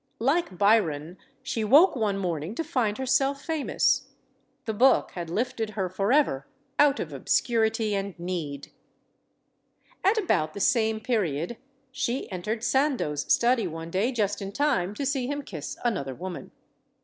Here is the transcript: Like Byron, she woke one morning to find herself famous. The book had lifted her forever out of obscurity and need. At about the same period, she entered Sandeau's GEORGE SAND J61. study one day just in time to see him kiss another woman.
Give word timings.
Like 0.17 0.57
Byron, 0.57 1.19
she 1.43 1.63
woke 1.63 1.95
one 1.95 2.17
morning 2.17 2.55
to 2.55 2.63
find 2.63 2.97
herself 2.97 3.43
famous. 3.45 4.07
The 4.65 4.73
book 4.73 5.11
had 5.11 5.29
lifted 5.29 5.69
her 5.77 5.89
forever 5.89 6.47
out 6.79 6.99
of 6.99 7.13
obscurity 7.13 7.93
and 7.93 8.17
need. 8.17 8.71
At 10.03 10.17
about 10.17 10.55
the 10.55 10.59
same 10.59 11.01
period, 11.01 11.55
she 11.91 12.27
entered 12.31 12.63
Sandeau's 12.63 13.23
GEORGE 13.23 13.29
SAND 13.31 13.31
J61. 13.31 13.31
study 13.31 13.67
one 13.67 13.91
day 13.91 14.11
just 14.11 14.41
in 14.41 14.51
time 14.51 14.95
to 14.95 15.05
see 15.05 15.27
him 15.27 15.43
kiss 15.43 15.77
another 15.85 16.15
woman. 16.15 16.49